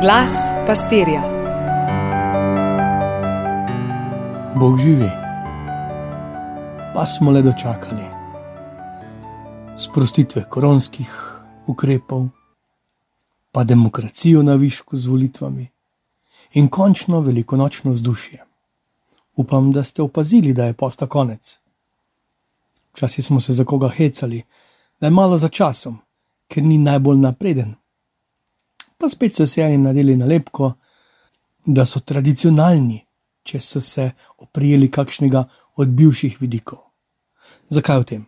[0.00, 0.32] Glas
[0.66, 1.22] pastirja.
[4.60, 5.10] Bog živi,
[6.94, 8.04] pa smo le dočakali
[9.78, 12.28] sprostitve koronskih ukrepov,
[13.52, 15.68] pa demokracijo na višku z volitvami
[16.52, 18.44] in končno velikonočno vzdušje.
[19.36, 21.58] Upam, da ste opazili, da je posta konec.
[22.92, 24.42] Včasih smo se za koga hecali,
[25.00, 25.98] da je malo za časom,
[26.48, 27.74] ker ni najbolj napreden.
[28.98, 30.72] Pa spet so se eni nadeli na lepko,
[31.66, 32.98] da so tradicionalni,
[33.42, 35.44] če so se oprijeli kakšnega
[35.76, 36.80] od bivših vidikov.
[37.70, 38.26] Zakaj v tem?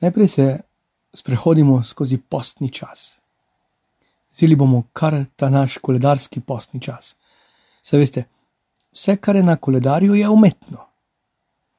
[0.00, 0.46] Najprej se
[1.14, 3.20] sprehodimo skozi postni čas.
[4.34, 7.14] Zili bomo kar ta naš koledarski postni čas.
[7.82, 8.24] Se veste,
[8.92, 10.86] vse, kar je na koledarju, je umetno.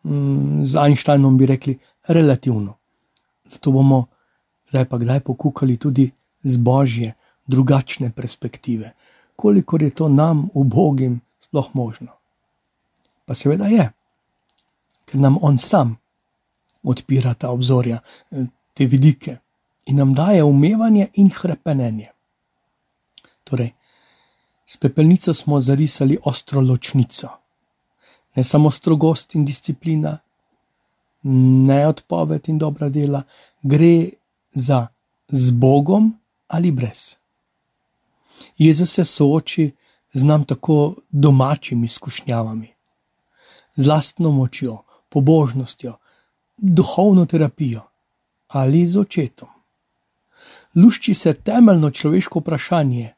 [0.04, 2.77] Mm, z Einsteinom bi rekli relativno.
[3.45, 4.05] Zato bomo
[4.70, 6.12] kdaj pa kdaj pokukali tudi
[6.43, 7.13] z božje,
[7.48, 8.94] drugačne perspektive,
[9.36, 12.07] kolikor je to nam, ubogim, sploh možno.
[13.26, 13.91] Pa seveda je,
[15.05, 15.98] ker nam on sam
[16.84, 17.99] odpira ta obzorja,
[18.74, 19.38] te vidike
[19.85, 22.12] in nam daje umevanje in krepenje.
[23.43, 23.74] Torej,
[24.65, 27.30] s pepelnico smo zarisali ostro ločnico,
[28.35, 30.18] ne samo strogost in disciplina,
[31.24, 33.24] ne odpoved in dobra dela,
[33.62, 34.10] gre
[34.52, 34.87] za
[35.27, 36.13] z Bogom
[36.48, 37.21] ali brez.
[38.57, 39.71] Jezus se sooči
[40.13, 42.73] z nam tako domačimi izkušnjavami,
[43.75, 45.93] z lastno močjo, pobožnostjo,
[46.57, 47.81] duhovno terapijo
[48.47, 49.47] ali z očetom.
[50.75, 53.13] Lušči se temeljno človeško vprašanje,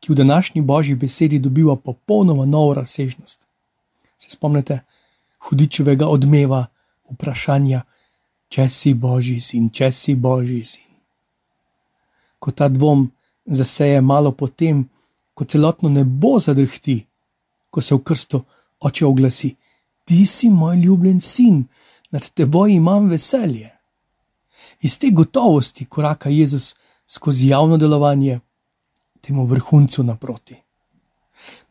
[0.00, 3.46] ki v današnji božji besedi dobiva popolnoma novo razsežnost.
[4.16, 4.80] Se spomnite
[5.38, 6.66] hudičevega odmeva
[7.10, 7.82] vprašanja,
[8.48, 10.88] če si božji sin, če si božji sin.
[12.38, 13.10] Ko ta dvom
[13.54, 14.88] zaseje malo potem,
[15.34, 17.06] ko celotno nebo zadrhti,
[17.70, 18.42] ko se v krstu
[18.80, 19.54] oče oglasi:
[20.04, 21.64] Ti si moj ljubljen sin,
[22.10, 23.70] nad teboj imam veselje.
[24.80, 26.76] Iz te gotovosti koraka Jezus
[27.06, 28.40] skozi javno delovanje
[29.20, 30.56] temu vrhuncu naproti.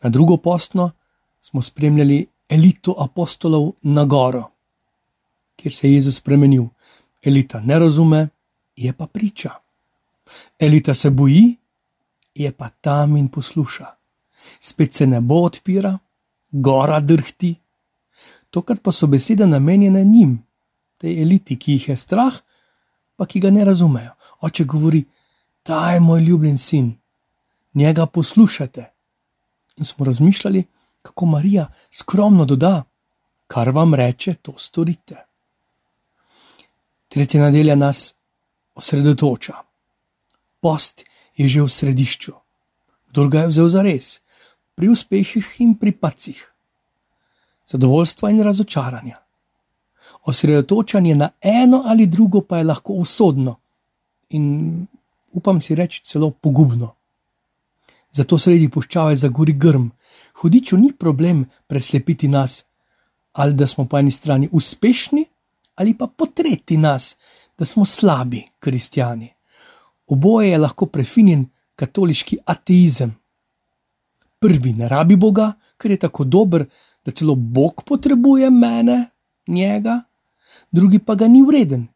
[0.02, 0.92] Na drugo postno
[1.40, 4.44] smo spremljali elito apostolov na goro,
[5.56, 6.66] kjer se je Jezus spremenil.
[7.24, 8.28] Elita ne razume,
[8.76, 9.52] je pa priča.
[10.60, 11.56] Elita se boji,
[12.44, 13.86] je pa tam in posluša.
[14.60, 15.98] Spet se ne bo odpira,
[16.52, 17.56] gora drhti.
[18.50, 20.38] Tokrat pa so besede namenjene njim,
[20.98, 22.34] tej eliti, ki jih je strah,
[23.16, 24.14] pa ki ga ne razumejo.
[24.42, 25.06] Oče govori:
[25.64, 26.94] Ta je moj ljubljen sin,
[27.74, 28.86] njega poslušate.
[29.78, 30.64] In smo razmišljali,
[31.02, 32.84] kako Marija skromno doda:
[33.48, 35.26] Kar vam reče, to storite.
[37.08, 38.16] Tretja nedelja nas
[38.76, 39.54] osredotoča.
[40.60, 41.04] Post
[41.38, 42.34] je že v središču,
[43.12, 44.20] kdo ga je vzel za res,
[44.76, 46.38] pri uspehih in pri pacih,
[47.66, 49.18] zadovoljstva in razočaranja.
[50.28, 53.56] Osredotočanje na eno ali drugo pa je lahko usodno
[54.30, 54.86] in
[55.32, 56.94] upam si reči celo pogubno.
[58.12, 59.88] Zato sredi puščave zagori grm,
[60.42, 62.64] hudiču ni problem preslepiti nas,
[63.34, 65.26] ali da smo po eni strani uspešni,
[65.76, 67.16] ali pa potreti nas,
[67.58, 69.37] da smo slabi kristijani.
[70.08, 71.46] Oboje je lahko prefinjen
[71.76, 73.16] katoliški ateizem.
[74.40, 76.66] Prvi ne rabi Boga, ker je tako dober,
[77.06, 79.10] da celo Bog potrebuje mene,
[79.48, 80.02] njega,
[80.72, 81.88] drugi pa ga ni vreden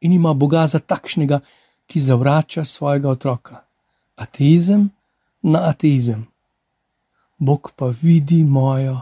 [0.00, 1.40] in ima Boga za takšnega,
[1.86, 3.62] ki zavrača svojega otroka.
[4.16, 4.90] Ateizem
[5.42, 6.26] na ateizem.
[7.38, 9.00] Bog pa vidi mojo,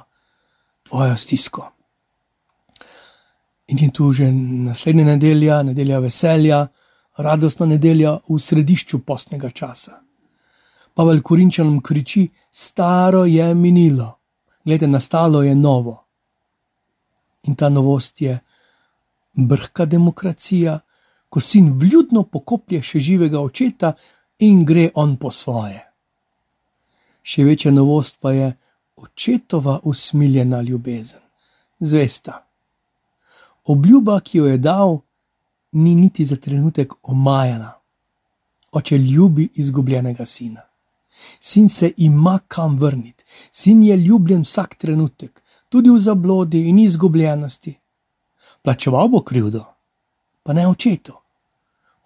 [0.83, 1.72] tvojo stisko.
[3.66, 6.66] In je tu že naslednja nedelja, nedelja veselja,
[7.16, 10.00] radostna nedelja v središču postnega časa.
[10.94, 14.19] Pavel Korinčanom kriči: Staro je minilo,
[14.65, 16.04] glede nastalo je novo.
[17.43, 18.38] In ta novost je
[19.32, 20.81] brhka demokracija,
[21.28, 23.93] ko sin vljudno pokoplje še živega očeta
[24.38, 25.83] in gre on po svoje.
[27.22, 28.53] Še večja novost pa je
[28.97, 31.21] očetova usmiljena ljubezen,
[31.80, 32.47] zvesta.
[33.65, 35.01] Obljuba, ki jo je dal,
[35.77, 37.73] ni niti za trenutek omajana.
[38.73, 40.61] Oče ljubi izgubljenega sina.
[41.41, 47.75] Sin se ima kam vrniti, sin je ljubljen vsak trenutek, tudi v zablodi in izgubljenosti.
[48.63, 49.65] Plačeval bo krivdo,
[50.43, 51.13] pa ne očetu.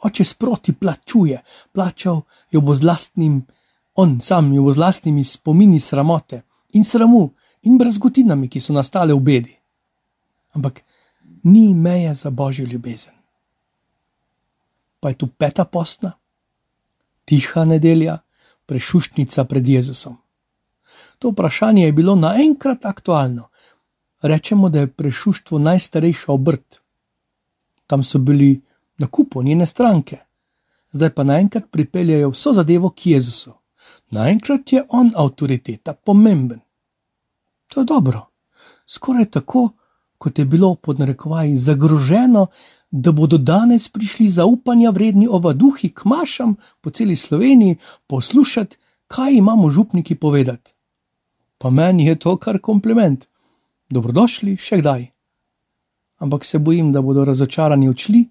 [0.03, 1.43] Oče sproti plačuje,
[1.73, 3.47] plačal jo bo z lastnim,
[3.95, 6.43] on sam jo bo z lastnimi spomini sramote
[6.73, 7.31] in sramu
[7.63, 9.57] in brazgotinami, ki so nastale v bedi.
[10.53, 10.83] Ampak
[11.43, 13.20] ni meje za božjo ljubezen.
[15.01, 16.13] Pa je tu peta postna,
[17.25, 18.19] tiha nedelja,
[18.67, 20.17] prešuštnica pred Jezusom.
[21.19, 23.49] To vprašanje je bilo naenkrat aktualno.
[24.23, 26.81] Rečemo, da je prešuštvo najstarejša obrt.
[27.87, 28.61] Tam so bili
[28.99, 30.19] na kupu njene stranke,
[30.91, 33.53] zdaj pa naenkrat pripeljajo vso zadevo k Jezusu.
[34.11, 36.61] Naenkrat je on avtoriteta, pomemben.
[37.67, 38.27] To je dobro,
[38.87, 39.69] skoraj tako,
[40.21, 42.47] kot je bilo pod narekovaji zagroženo,
[42.91, 47.77] da bodo danes prišli zaupanja vredni ovaduhi k mašam po celi Sloveniji
[48.07, 48.77] poslušati,
[49.07, 50.73] kaj imamo župniki povedati.
[51.59, 53.25] Pa meni je to kar kompliment.
[53.89, 55.09] Dobrodošli še kdaj.
[56.19, 58.25] Ampak se bojim, da bodo razočarani odšli,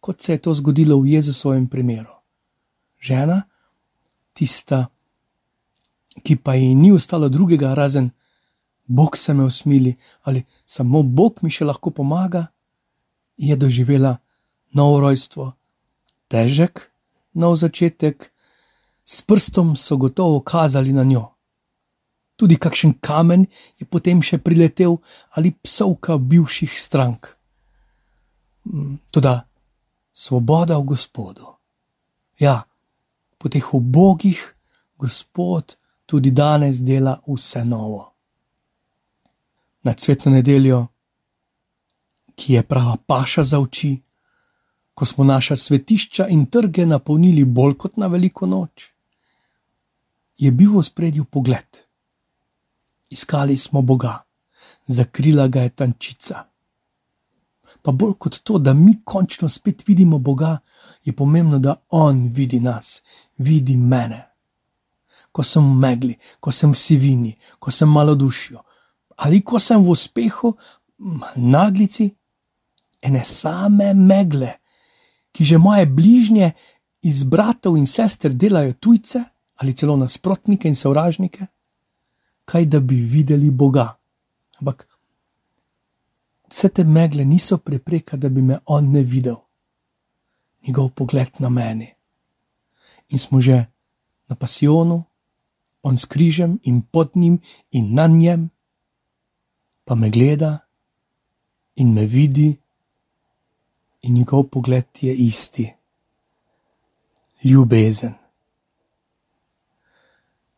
[0.00, 2.20] kot se je to zgodilo v Jezusovem primeru.
[3.00, 3.42] Žena,
[4.36, 4.86] tista,
[6.22, 8.10] ki pa ji ni ostalo drugega razen,
[8.90, 12.46] Bog se me usmili ali samo Bog mi še lahko pomaga,
[13.36, 14.16] je doživela
[14.74, 15.52] novo rojstvo,
[16.28, 16.82] težek,
[17.38, 18.32] nov začetek,
[19.04, 21.22] s prstom so gotovo kazali na njo.
[22.36, 23.46] Tudi kakšen kamen
[23.78, 24.98] je potem še priletel
[25.38, 27.30] ali psovka bivših strank.
[28.66, 29.46] Mm, Toda
[30.10, 31.46] svoboda v Gospodu.
[32.42, 32.66] Ja,
[33.38, 34.42] po teh ubogih
[34.98, 35.78] Gospod
[36.10, 38.09] tudi danes dela vse novo
[39.82, 40.86] na cvetno nedeljo,
[42.34, 44.00] ki je prava paša za oči,
[44.94, 48.90] ko smo naša svetišča in trge napolnili bolj kot na veliko noč,
[50.38, 51.84] je bil v spredju pogled.
[53.10, 54.22] Iskali smo Boga,
[54.86, 56.44] zakrila ga je tančica.
[57.82, 60.58] Pa bolj kot to, da mi končno spet vidimo Boga,
[61.04, 63.02] je pomembno, da On vidi nas,
[63.38, 64.26] vidi mene.
[65.32, 68.60] Ko sem v megli, ko sem v sivini, ko sem malo dušijo,
[69.20, 70.54] ali ko sem v uspehu,
[71.36, 72.08] naglici,
[73.02, 74.56] ene same megle,
[75.32, 76.52] ki že moje bližnje
[77.04, 79.20] iz bratov in sester delajo tujce
[79.60, 81.46] ali celo nasprotnike in sovražnike,
[82.44, 83.92] kaj da bi videli Boga.
[84.60, 84.88] Ampak
[86.48, 89.36] vse te megle niso prepreka, da bi me on ne videl,
[90.64, 91.92] njegov pogled na meni.
[93.12, 93.68] In smo že
[94.28, 95.04] na pasijonu,
[95.82, 97.40] on s križem in pod njim
[97.70, 98.50] in na njem
[99.90, 100.68] pa me gleda
[101.74, 102.60] in me vidi,
[104.00, 105.72] in njegov pogled je isti.
[107.44, 108.14] Ljubezen.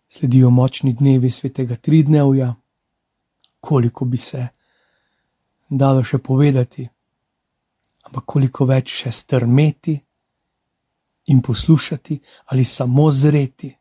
[0.09, 2.55] Sledijo močni dnevi svetega tridnevja,
[3.61, 4.49] koliko bi se
[5.69, 6.89] dalo še povedati,
[8.05, 9.97] ampak koliko več še strmeti
[11.33, 12.21] in poslušati
[12.53, 13.73] ali samo zreti.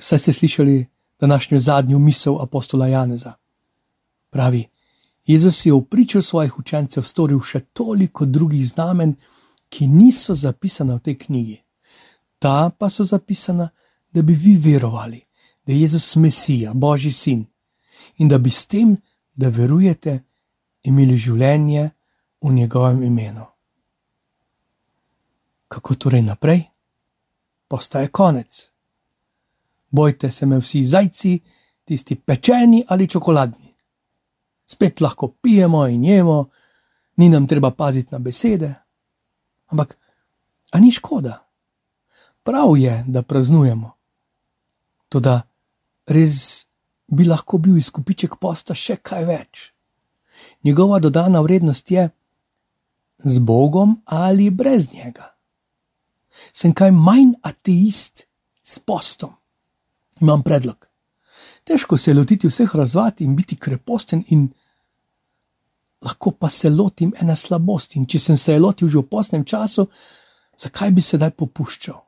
[0.00, 0.91] Saj ste slišali,
[1.22, 3.32] današnjo zadnjo misel apostola Janeza.
[4.30, 4.68] Pravi,
[5.26, 9.14] Jezus je v priču svojih učencev storil še toliko drugih znamen,
[9.68, 11.60] ki niso zapisana v tej knjigi.
[12.38, 13.68] Ta pa so zapisana,
[14.10, 15.20] da bi vi verovali,
[15.66, 17.46] da je Jezus Mesija, Božji sin
[18.18, 18.96] in da bi s tem,
[19.34, 20.18] da verujete,
[20.82, 21.90] imeli življenje
[22.42, 23.46] v njegovem imenu.
[25.68, 26.66] Kako torej naprej?
[27.68, 28.71] Postaje konec
[29.92, 31.40] bojte se me vsi zajci,
[31.84, 33.74] tisti pečeni ali čokoladni.
[34.66, 36.48] Spet lahko pijemo in jemo,
[37.16, 38.74] ni nam treba paziti na besede.
[39.66, 39.98] Ampak,
[40.70, 41.48] a ni škoda?
[42.42, 43.92] Prav je, da praznujemo.
[45.08, 45.42] Toda
[46.06, 46.66] res
[47.06, 49.68] bi lahko bil izkupiček posta še kaj več.
[50.64, 52.08] Njegova dodana vrednost je
[53.18, 55.28] z Bogom ali brez njega.
[56.52, 58.26] Sem kaj manj ateist
[58.64, 59.41] s postom
[60.22, 60.88] imam predlog.
[61.64, 64.48] Težko se je lotiti vseh razvad in biti kreposten, in
[66.04, 67.98] lahko pa se lotim ene slabosti.
[67.98, 69.86] In če sem se je lotil že v posnem času,
[70.58, 71.98] zakaj bi sedaj popuščal?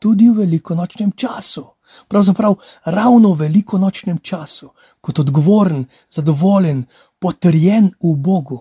[0.00, 1.64] Tudi v velikonočnem času,
[2.08, 4.70] pravzaprav ravno v velikonočnem času,
[5.00, 6.84] kot odgovoren, zadovoljen,
[7.18, 8.60] potrjen v Bogu.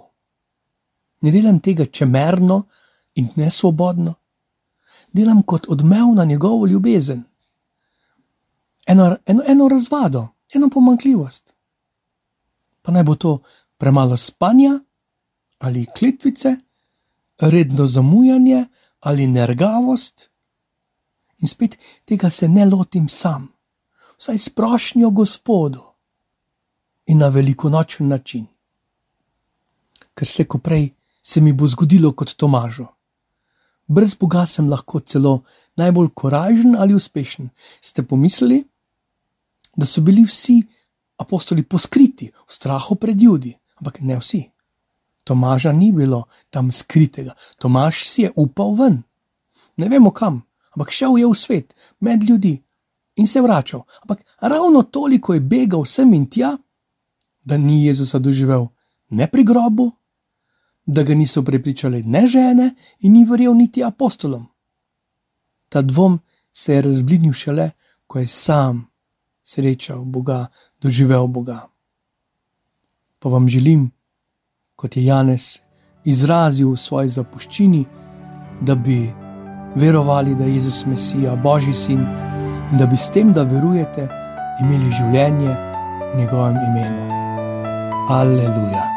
[1.22, 2.64] Ne delam tega čemerno
[3.16, 4.16] in nesvobodno,
[5.12, 7.24] delam kot odmev na njegovo ljubezen
[8.86, 11.54] eno, eno, eno razvado, eno pomankljivost.
[12.82, 13.40] Pa naj bo to
[13.78, 14.80] premalo spanja
[15.60, 16.56] ali kletvice,
[17.40, 18.66] redno zamujanje
[19.00, 20.30] ali nergavost.
[21.38, 23.48] In spet tega se ne lotim sam,
[24.18, 25.84] vsaj s prošnjo Gospodu
[27.06, 28.46] in na velikonočen način.
[30.14, 32.86] Ker slejko prej se mi bo zgodilo kot Tomažu.
[33.88, 35.44] Brez Boga sem lahko celo
[35.76, 37.50] najbolj koražen ali uspešen.
[37.82, 38.64] Ste pomislili?
[39.76, 40.64] Da so bili vsi
[41.18, 44.44] apostoli poskriti v strahu pred ljudmi, ampak ne vsi.
[45.24, 49.04] Tomaža ni bilo tam skritega, Tomaž si je upal ven.
[49.78, 50.44] Ne vemo kam,
[50.76, 52.62] ampak šel je v svet, med ljudi
[53.16, 53.84] in se vračal.
[54.02, 56.58] Ampak ravno toliko je begal sem in tja,
[57.44, 58.68] da ni Jezusa doživel
[59.10, 59.92] ne pri grobu,
[60.86, 64.46] da ga niso prepričali ne žene in ni verjel niti apostolom.
[65.70, 66.20] Ta dvom
[66.52, 67.72] se je razblinil šele,
[68.08, 68.88] ko je sam
[69.46, 70.48] srečal Boga,
[70.82, 71.68] doživel Boga.
[73.20, 73.92] Pa vam želim,
[74.76, 75.60] kot je Janez
[76.06, 77.86] izrazil v svoji zapuščini,
[78.62, 79.14] da bi
[79.76, 82.02] verovali, da je Jezus Mesija, Božji sin
[82.72, 84.08] in da bi s tem, da verujete,
[84.62, 85.54] imeli življenje
[86.14, 87.06] v njegovem imenu.
[88.10, 88.95] Aleluja.